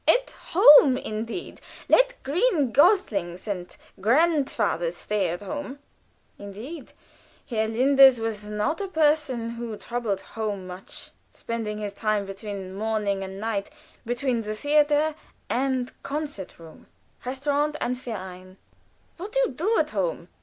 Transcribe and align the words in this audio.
At 0.07 0.31
home, 0.55 0.97
indeed! 0.97 1.61
Let 1.87 2.15
green 2.23 2.71
goslings 2.71 3.47
and 3.47 3.77
grandfathers 3.99 4.97
stay 4.97 5.29
at 5.29 5.43
home." 5.43 5.77
Indeed, 6.39 6.93
Herr 7.47 7.67
Linders 7.67 8.19
was 8.19 8.45
not 8.45 8.81
a 8.81 8.87
person 8.87 9.51
who 9.51 9.77
troubled 9.77 10.21
home 10.21 10.65
much; 10.65 11.11
spending 11.33 11.77
his 11.77 11.93
time 11.93 12.25
between 12.25 12.73
morning 12.73 13.23
and 13.23 13.39
night 13.39 13.69
between 14.03 14.41
the 14.41 14.55
theater 14.55 15.13
and 15.51 15.93
concert 16.01 16.57
room, 16.57 16.87
restauration 17.23 17.75
and 17.79 17.95
verein. 17.95 18.57
"What 19.17 19.33
do 19.33 19.39
you 19.41 19.49
do 19.51 19.77
at 19.77 19.91
home?" 19.91 20.29